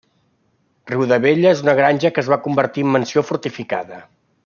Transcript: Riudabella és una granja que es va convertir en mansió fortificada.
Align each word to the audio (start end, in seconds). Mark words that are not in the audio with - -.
Riudabella 0.91 1.51
és 1.57 1.61
una 1.67 1.77
granja 1.81 2.13
que 2.17 2.23
es 2.25 2.33
va 2.35 2.41
convertir 2.49 2.89
en 2.89 2.93
mansió 2.97 3.25
fortificada. 3.33 4.03